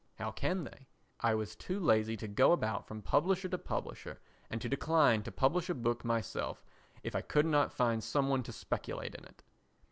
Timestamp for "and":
4.49-4.59